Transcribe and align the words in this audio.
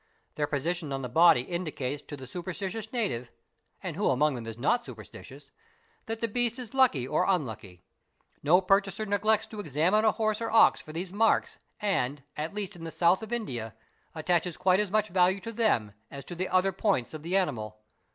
Their 0.33 0.47
position 0.47 0.91
on 0.91 1.03
the" 1.03 1.09
body 1.19 1.41
indicates 1.41 2.01
to 2.07 2.17
the 2.17 2.25
superstitious 2.25 2.91
native, 2.91 3.29
and 3.83 3.95
who 3.95 4.09
among 4.09 4.33
them 4.33 4.47
is 4.47 4.57
not 4.57 4.83
superstitious? 4.83 5.51
that 6.07 6.21
the 6.21 6.27
beast 6.27 6.57
is 6.57 6.73
lucky 6.73 7.07
or 7.07 7.23
unlucky. 7.29 7.83
No 8.41 8.61
purchaser 8.61 9.05
neglects 9.05 9.45
~ 9.47 9.49
to 9.51 9.59
examine 9.59 10.03
a 10.03 10.11
horse 10.11 10.41
or 10.41 10.49
ox 10.49 10.81
for 10.81 10.91
these 10.91 11.13
marks 11.13 11.59
and, 11.79 12.23
at 12.35 12.55
least 12.55 12.75
in 12.75 12.83
the 12.83 12.89
South 12.89 13.21
of 13.21 13.31
India, 13.31 13.75
attaches 14.15 14.57
quite 14.57 14.79
as 14.79 14.89
much 14.89 15.09
value 15.09 15.39
to 15.41 15.51
them 15.51 15.91
as 16.09 16.25
to 16.25 16.33
the 16.33 16.49
other 16.49 16.71
points 16.71 17.13
of 17.13 17.21
the 17.21 17.37
animal. 17.37 17.77